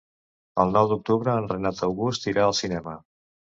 El 0.63 0.73
nou 0.77 0.89
d'octubre 0.91 1.35
en 1.43 1.51
Renat 1.53 1.83
August 1.89 2.27
irà 2.35 2.49
al 2.49 2.59
cinema. 2.65 2.99